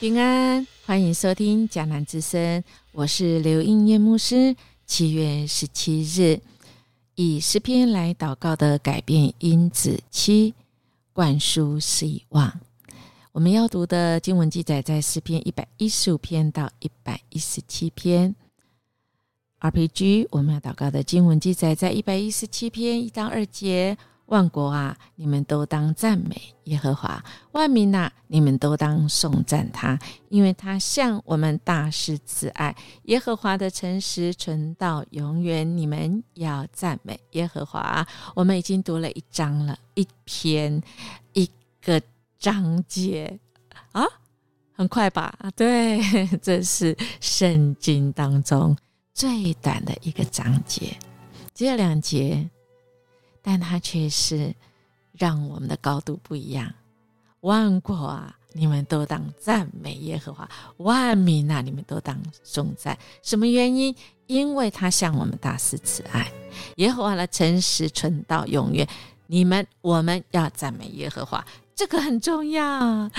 [0.00, 2.62] 平安，欢迎收听迦南之声，
[2.92, 4.54] 我是刘英叶牧师。
[4.86, 6.40] 七月十七日，
[7.16, 10.54] 以诗篇来祷告的改变因子七，
[11.12, 12.60] 灌输希望。
[13.32, 18.36] 我们要读的经文记载在诗篇一百一十五篇到一百一十七篇。
[19.58, 23.98] RPG，我们要祷告的经文记载在一百一十七篇一到二节。
[24.28, 27.18] 万国啊，你们都当赞美耶和华；
[27.52, 32.76] 万民呐，你们都当颂赞他，因为他向我们大施慈爱。
[33.04, 35.76] 耶和华的诚实存到永远。
[35.76, 38.06] 你们要赞美耶和华。
[38.34, 40.82] 我们已经读了一章了，一篇
[41.32, 41.48] 一
[41.80, 42.00] 个
[42.38, 43.38] 章节
[43.92, 44.04] 啊，
[44.72, 45.34] 很快吧？
[45.38, 45.98] 啊，对，
[46.42, 48.76] 这是圣经当中
[49.14, 50.98] 最短的一个章节，
[51.54, 52.48] 只有两节。
[53.48, 54.54] 但它却是
[55.12, 56.70] 让我们的高度不一样。
[57.40, 60.46] 万国啊，你们都当赞美耶和华；
[60.76, 62.98] 万民啊，你们都当颂赞。
[63.22, 63.96] 什么原因？
[64.26, 66.30] 因为他向我们大施慈爱。
[66.76, 68.86] 耶和华的诚实存到永远。
[69.28, 71.42] 你们我们要赞美耶和华，
[71.74, 73.10] 这个很重要。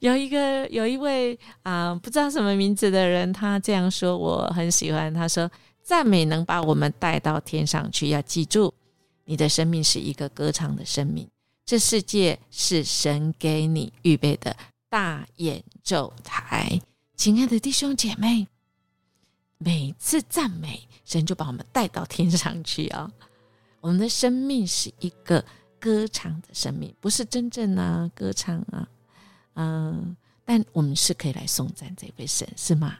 [0.00, 5.14] 有一个有一位啊，不知道什么名字的人，他这样说，我很喜欢。
[5.14, 5.48] 他说
[5.84, 8.74] ：“赞美能把我们带到天上去。”要记住。
[9.28, 11.28] 你的生命是一个歌唱的生命，
[11.64, 14.56] 这世界是神给你预备的
[14.88, 16.80] 大演奏台。
[17.16, 18.46] 亲爱的弟兄姐妹，
[19.58, 23.10] 每次赞美神，就把我们带到天上去啊！
[23.80, 25.44] 我们的生命是一个
[25.80, 28.88] 歌唱的生命，不是真正啊歌唱啊，
[29.54, 32.96] 嗯，但我们是可以来颂赞这位神，是吗？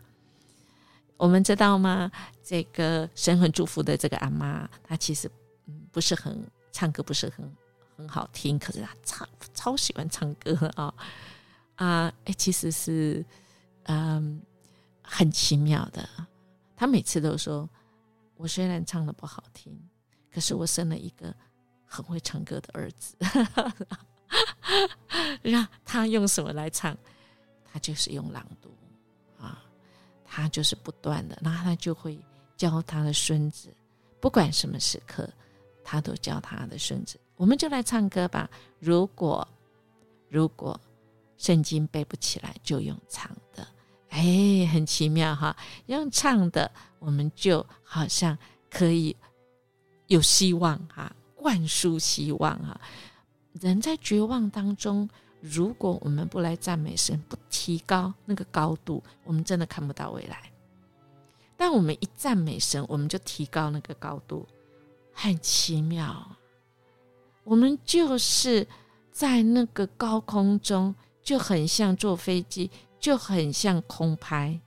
[1.16, 2.10] 我们知道吗？
[2.42, 5.30] 这个神很祝福的这个阿妈，她其实。
[5.90, 7.56] 不是很唱歌，不是很
[7.96, 10.94] 很好听，可是他唱超喜欢唱歌啊
[11.76, 12.12] 啊！
[12.24, 13.24] 哎，其实是
[13.84, 14.40] 嗯
[15.02, 16.08] 很奇妙的。
[16.76, 17.68] 他每次都说
[18.36, 19.74] ：“我虽然唱的不好听，
[20.30, 21.34] 可是我生了一个
[21.86, 23.16] 很会唱歌的儿子。
[25.40, 26.96] ”让他用什么来唱？
[27.64, 28.74] 他就是用朗读
[29.38, 29.62] 啊，
[30.24, 32.18] 他就是不断的，然后他就会
[32.56, 33.74] 教他的孙子，
[34.20, 35.28] 不管什么时刻。
[35.88, 38.50] 他都教他的孙子，我们就来唱歌吧。
[38.80, 39.46] 如果
[40.28, 40.78] 如果
[41.38, 43.64] 圣经背不起来，就用唱的，
[44.08, 45.56] 哎，很奇妙哈。
[45.86, 48.36] 用唱的，我们就好像
[48.68, 49.16] 可以
[50.08, 52.80] 有希望哈，灌输希望哈。
[53.60, 55.08] 人在绝望当中，
[55.40, 60.50] 如果我们不来赞美神，不提高那个高度，我们真的看不到未来。
[61.56, 64.44] 但我们一赞美神，我们就提高那个高度。
[65.18, 66.36] 很奇妙，
[67.42, 68.68] 我们就是
[69.10, 74.60] 在那个高空中，就很像坐飞机，就很像空拍。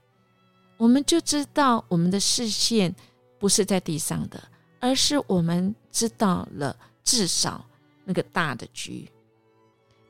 [0.76, 2.92] 我们就知道我们的视线
[3.38, 4.42] 不是在地上的，
[4.80, 7.64] 而是我们知道了至少
[8.04, 9.08] 那个大的局。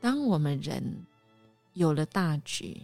[0.01, 0.83] 当我们人
[1.75, 2.81] 有了大局，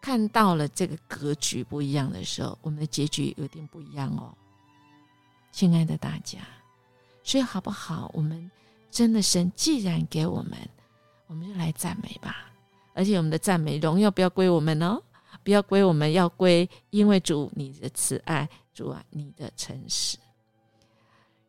[0.00, 4.32] 看到了这个格局不一样的时候，我们的结局有点不一样哦，
[5.50, 6.38] 亲爱的大家。
[7.28, 8.10] 所以好不好？
[8.14, 8.50] 我们
[8.90, 10.52] 真的神既然给我们，
[11.26, 12.50] 我们就来赞美吧。
[12.94, 14.98] 而且我们的赞美荣耀不要归我们哦，
[15.44, 20.16] 不要归我们，要归因为主你的慈爱，主啊你的诚实。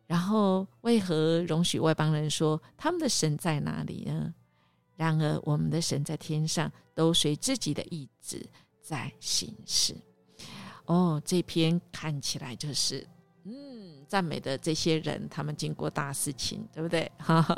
[0.06, 4.34] 然后为何容许外邦人说他们的神在哪里呢？
[4.96, 8.46] 然而我们的神在天上，都随自己的意志
[8.82, 9.96] 在行事。
[10.84, 13.08] 哦，这篇看起来就是。
[14.10, 17.08] 赞美的这些人，他们经过大事情，对不对？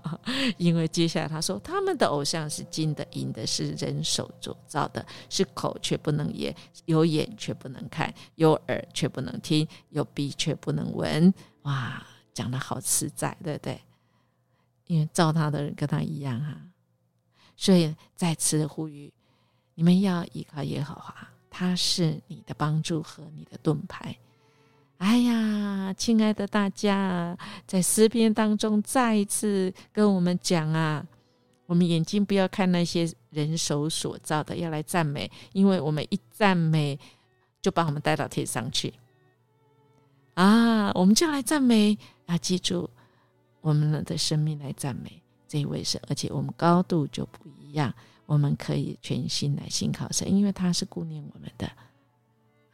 [0.59, 6.55] 因为接下来他说，他们的偶像是金的、银的，是人手所造的，是口却不能言，
[6.85, 11.33] 有眼却不能看，有耳却不能听，有鼻却不能闻。
[11.63, 13.81] 哇，讲的好实在，对不对？
[14.89, 16.55] 因为造他的人跟他一样哈，
[17.57, 19.11] 所以再次呼吁，
[19.75, 21.17] 你们要依靠耶和华，
[21.49, 24.15] 他是你的帮助和你的盾牌。
[25.03, 31.05] 哎呀，亲爱的大家，在诗篇当中再一次跟我们讲啊，
[31.67, 36.97] 我们眼睛不要看那些人手所造的，要来赞美，因为我们一赞美，
[37.61, 38.95] 就把我们带到天上去。
[40.35, 42.89] 啊，我们就来赞美，啊记住
[43.61, 47.93] 我们的生命来赞美这一位神，而且我们高度就不一样，
[48.25, 51.69] 我们可以全心来信靠神，因为他是顾念我们的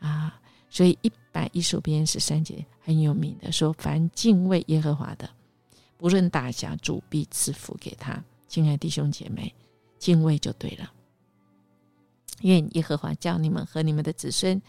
[0.01, 0.39] 啊。
[0.71, 5.29] 所以一百一十篇十三节很有名的，说凡敬畏耶和华的，
[5.97, 8.23] 不论大小，主必赐福给他。
[8.47, 9.55] 亲爱弟兄姐妹，
[9.99, 10.93] 敬畏就对了。
[12.43, 14.61] 愿耶和华叫你们和你们的子孙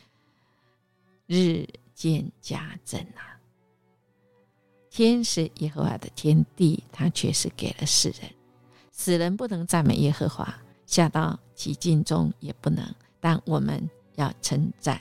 [1.28, 3.40] 日渐加增啊！
[4.90, 8.32] 天是耶和华的天地，他却是给了世人。
[8.92, 10.54] 死人不能赞美耶和华，
[10.86, 12.84] 下到极境中也不能。
[13.20, 15.00] 但我们要称赞、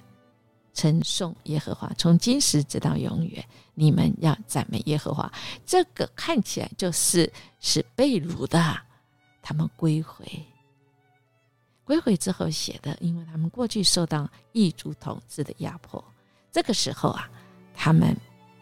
[0.78, 3.44] 称颂耶和华，从今时直到永远。
[3.74, 5.28] 你们要赞美耶和华。
[5.66, 7.28] 这个看起来就是
[7.58, 8.80] 是被掳的，
[9.42, 10.24] 他们归回。
[11.84, 16.04] 归回之后写的，因为他们过去受到异族统治的压迫，
[16.52, 17.28] 这个时候啊，
[17.74, 18.16] 他们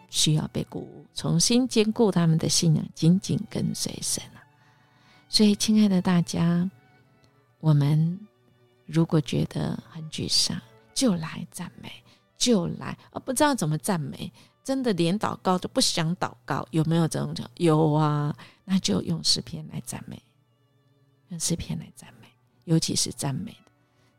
[0.09, 4.41] 需要被鼓舞，重新兼顾他们的信仰，紧紧跟随神啊。
[5.29, 6.67] 所以，亲爱的大家，
[7.59, 8.19] 我们
[8.87, 10.59] 如果觉得很沮丧，
[10.95, 11.91] 就来赞美，
[12.37, 13.19] 就来啊！
[13.19, 14.31] 不知道怎么赞美，
[14.63, 17.49] 真的连祷告都不想祷告，有没有这种？
[17.55, 20.21] 有啊，那就用诗篇来赞美，
[21.29, 22.27] 用诗篇来赞美。
[22.65, 23.71] 尤其是赞美的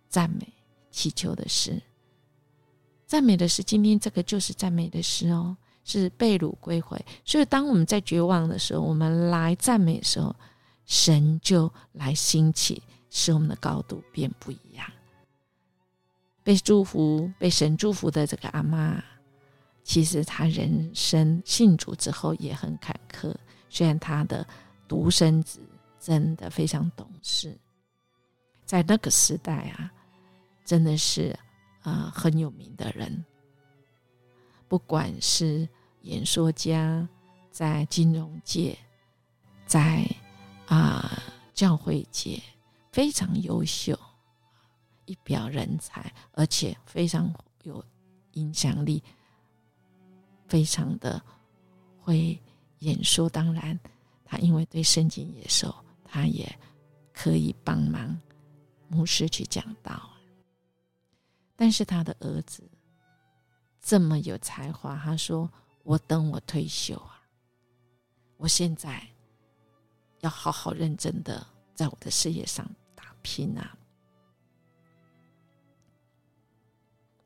[0.09, 0.51] 赞美
[0.91, 1.81] 祈求的诗，
[3.07, 5.55] 赞美的诗，今天这个就是赞美的诗哦，
[5.85, 6.99] 是被掳归回。
[7.27, 10.35] 所以，当我们在绝望的时候，我们来赞美的时候，
[10.87, 14.91] 神就来兴起，使我们的高度变不一样。
[16.49, 19.05] 被祝福、被神祝福的这个阿妈，
[19.85, 23.35] 其实她人生信主之后也很坎坷。
[23.69, 24.49] 虽然她的
[24.89, 25.61] 独生子
[26.01, 27.55] 真的非常懂事。
[28.65, 29.93] 在那个时代啊，
[30.65, 31.39] 真的是
[31.83, 33.23] 啊很有名的人，
[34.69, 35.69] 不管是
[36.01, 37.07] 演说家，
[37.51, 38.75] 在金融界，
[39.67, 40.03] 在
[40.65, 41.23] 啊
[41.53, 42.41] 教会界
[42.91, 43.98] 非常优秀，
[45.09, 47.33] 一表人才，而且非常
[47.63, 47.83] 有
[48.33, 49.03] 影响力，
[50.47, 51.21] 非常的
[51.99, 52.39] 会
[52.81, 53.27] 演说。
[53.29, 53.79] 当然，
[54.23, 55.75] 他因为对圣经也熟，
[56.05, 56.47] 他也
[57.13, 58.21] 可以帮忙。
[58.87, 60.11] 牧师去讲道，
[61.57, 62.63] 但是他的儿子
[63.81, 65.51] 这么有才华，他说
[65.85, 67.23] ：“我等我退休啊，
[68.37, 69.07] 我现在
[70.21, 73.77] 要好好认真的在我的事业上打拼啊！”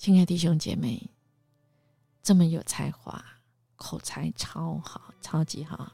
[0.03, 1.01] 亲爱弟兄姐妹，
[2.25, 3.25] 这么有才华，
[3.77, 5.93] 口才超好，超级好，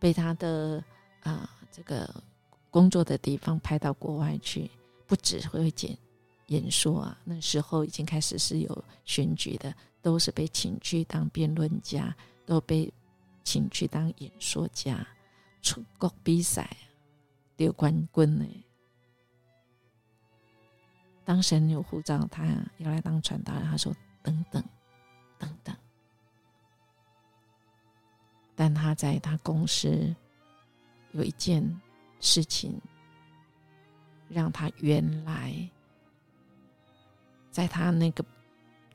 [0.00, 0.82] 被他的
[1.20, 2.12] 啊这个。
[2.68, 4.68] 工作的地方派到国外去，
[5.06, 5.98] 不只会演
[6.48, 7.16] 演说啊。
[7.22, 9.72] 那时候已经开始是有选举的，
[10.02, 12.14] 都是被请去当辩论家，
[12.44, 12.92] 都被
[13.44, 15.06] 请去当演说家，
[15.62, 16.76] 出国比赛
[17.56, 18.44] 得冠军呢。
[21.26, 22.46] 当神有护照，他
[22.78, 24.64] 要来当传道人，他说等等
[25.38, 25.76] 等等。
[28.54, 30.16] 但他在他公司
[31.12, 31.78] 有一件。
[32.18, 32.80] 事情
[34.26, 35.54] 让他原来
[37.50, 38.24] 在他那个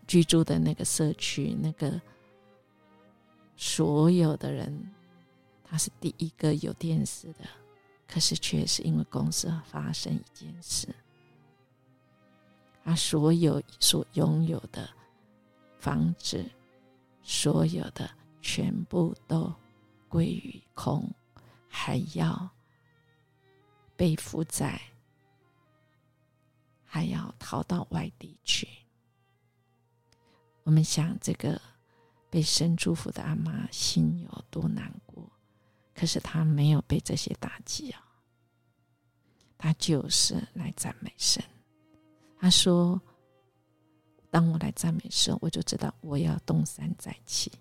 [0.07, 2.01] 居住的那个社区，那个
[3.55, 4.91] 所有的人，
[5.63, 7.45] 他是第一个有电视的，
[8.07, 10.88] 可是却是因为公司发生一件事，
[12.83, 14.89] 他所有所拥有的
[15.79, 16.50] 房子，
[17.21, 18.09] 所有的
[18.41, 19.53] 全部都
[20.07, 21.09] 归于空，
[21.67, 22.50] 还要。
[23.93, 24.81] 被负债，
[26.83, 28.67] 还要逃到外地去。
[30.63, 31.61] 我们想，这个
[32.27, 35.31] 被神祝福的阿妈心有多难过？
[35.93, 38.03] 可是她没有被这些打击啊，
[39.55, 41.43] 她就是来赞美神。
[42.41, 43.00] 他说
[44.31, 47.51] ：“当我来赞美神，我就知道我要东山再起。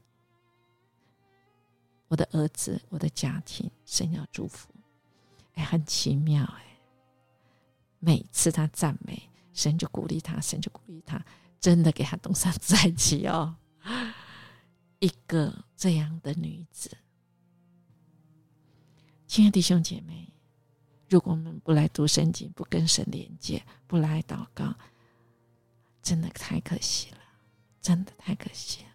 [2.09, 4.73] 我的儿子，我的家庭，神要祝福。”
[5.53, 6.79] 哎，很奇妙哎！
[7.99, 9.23] 每次他赞美
[9.53, 11.23] 神，就鼓励他，神就鼓励他，
[11.61, 13.55] 真的给他东山再起哦。
[14.99, 16.97] 一个这样的女子，
[19.27, 20.33] 亲爱的弟兄姐妹，
[21.11, 24.73] 如果我们不来读圣经，不跟神连接，不来祷告，
[26.01, 27.19] 真的太可惜了，
[27.81, 28.91] 真的太可惜了。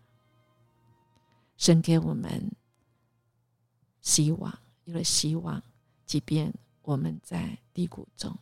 [1.57, 2.50] 神给我们
[4.00, 5.62] 希望，有了希望。
[6.05, 6.53] 即便
[6.84, 8.34] 我们在低谷中，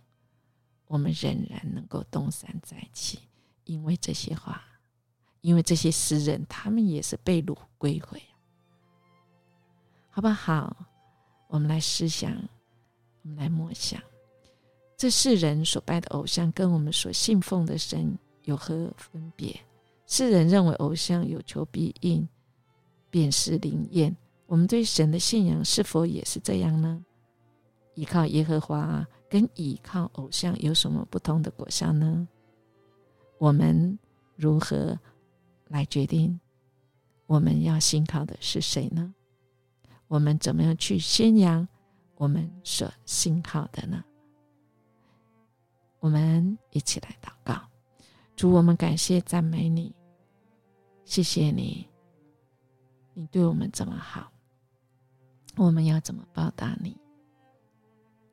[0.86, 3.22] 我们仍然能够东山再起，
[3.64, 4.64] 因为这些话，
[5.42, 8.22] 因为这些诗人，他们也是被掳归回，
[10.12, 10.86] 好不好？
[11.48, 12.38] 我们来思想，
[13.24, 14.02] 我们来默想，
[14.98, 19.58] 这世人所拜的偶像，跟我们所信奉的神有何分别？
[20.06, 22.28] 世人认为偶像有求必应，
[23.10, 24.16] 便是灵验。
[24.46, 27.04] 我们对神的信仰是否也是这样呢？
[27.96, 32.28] 依靠耶和华跟依靠偶像有什么不同的果效呢？
[33.38, 33.98] 我们
[34.36, 35.00] 如何
[35.70, 36.40] 来决定
[37.26, 39.16] 我们要信靠的是谁呢？
[40.08, 41.66] 我们怎么样去宣扬
[42.24, 44.02] 我们所信靠的呢？
[46.00, 47.62] 我们一起来祷告，
[48.34, 49.94] 主，我们感谢赞美你，
[51.04, 51.86] 谢谢你，
[53.14, 54.32] 你对我们这么好，
[55.58, 56.98] 我们要怎么报答你？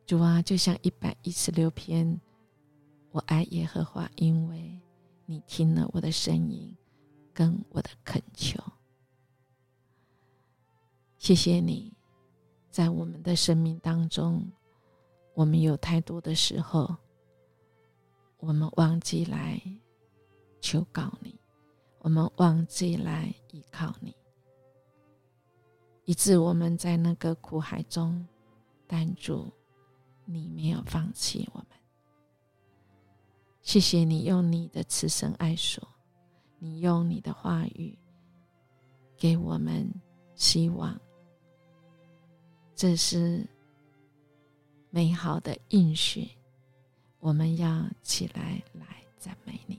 [0.06, 2.20] 主啊，就像一百一十六篇，
[3.10, 4.80] 我爱耶和华，因为
[5.26, 6.76] 你听了我的声音，
[7.34, 8.62] 跟我的恳求。
[11.18, 11.92] 谢谢你，
[12.70, 14.50] 在我们的生命当中，
[15.34, 16.96] 我们有太多的时候，
[18.38, 19.60] 我们忘记来
[20.60, 21.38] 求告你，
[21.98, 24.14] 我们忘记来依靠你，
[26.04, 28.26] 以致我们在那个苦海中，
[28.86, 29.52] 但主。
[30.26, 31.66] 你没有放弃我们，
[33.62, 35.82] 谢谢你用你的慈神爱所，
[36.60, 37.98] 你用你的话语
[39.16, 39.92] 给我们
[40.36, 40.96] 希望，
[42.80, 43.46] 这是
[44.88, 46.30] 美好的应许。
[47.18, 49.78] 我们要起来来赞美你，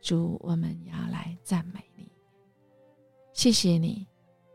[0.00, 2.08] 主，我们要来赞美你。
[3.32, 4.06] 谢谢你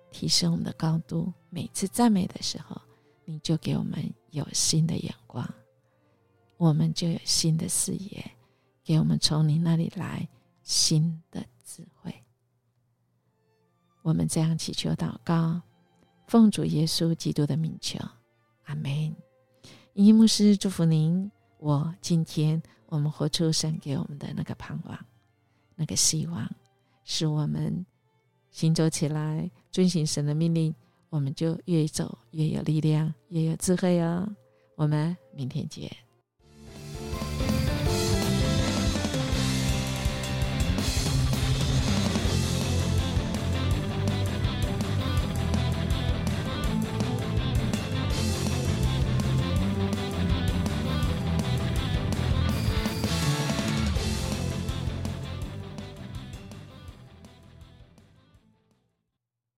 [0.09, 2.81] 提升我们的高度，每次赞美的时候。
[3.25, 5.45] 你就给我们有新的眼光，
[6.55, 8.31] 我们就有新的视野，
[8.85, 10.25] 给我们从你那里来
[10.63, 12.23] 新的智慧。
[14.01, 15.61] 我们这样祈求祷告，
[16.27, 17.97] 奉主耶稣基督的名求，
[18.65, 19.15] 阿门。
[19.93, 21.31] 伊牧师祝福您。
[21.57, 25.05] 我今天我们活出神给我们的那个盼望，
[25.75, 26.47] 那个希望，
[27.03, 27.83] 使我们
[28.51, 30.75] 行走起来，遵循神的命令。
[31.09, 34.27] 我们就越走越有力量，越有智慧哦。
[34.75, 35.89] 我们明天见。